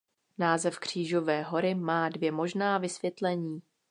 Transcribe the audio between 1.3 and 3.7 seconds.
hory má dvě možná vysvětlení.